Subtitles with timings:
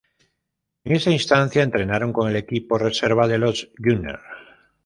[0.85, 4.23] En esa instancia entrenaron con el equipo reserva de los Gunners.